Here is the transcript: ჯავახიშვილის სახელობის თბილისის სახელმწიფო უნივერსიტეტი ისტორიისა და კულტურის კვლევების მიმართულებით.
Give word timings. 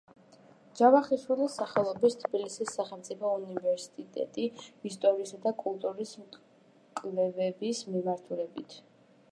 ჯავახიშვილის 0.77 1.57
სახელობის 1.59 2.15
თბილისის 2.23 2.71
სახელმწიფო 2.77 3.33
უნივერსიტეტი 3.43 4.47
ისტორიისა 4.93 5.41
და 5.45 5.55
კულტურის 5.63 6.17
კვლევების 7.03 7.85
მიმართულებით. 7.97 8.81